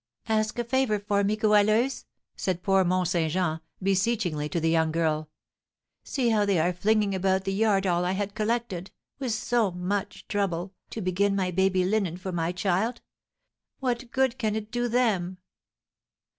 "Ask 0.27 0.57
a 0.57 0.63
favour 0.63 0.97
for 0.97 1.23
me, 1.23 1.35
Goualeuse," 1.35 2.05
said 2.35 2.63
poor 2.63 2.83
Mont 2.83 3.07
Saint 3.07 3.33
Jean, 3.33 3.59
beseechingly, 3.83 4.49
to 4.49 4.59
the 4.59 4.71
young 4.71 4.91
girl; 4.91 5.29
"see 6.03 6.29
how 6.29 6.43
they 6.43 6.57
are 6.57 6.73
flinging 6.73 7.13
about 7.13 7.43
the 7.43 7.53
yard 7.53 7.85
all 7.85 8.03
I 8.03 8.13
had 8.13 8.33
collected, 8.33 8.89
with 9.19 9.31
so 9.31 9.69
much 9.69 10.27
trouble, 10.27 10.73
to 10.89 11.01
begin 11.01 11.35
my 11.35 11.51
baby 11.51 11.85
linen 11.85 12.17
for 12.17 12.31
my 12.31 12.51
child. 12.51 13.03
What 13.79 14.09
good 14.09 14.39
can 14.39 14.55
it 14.55 14.71
do 14.71 14.87
them?" 14.87 15.37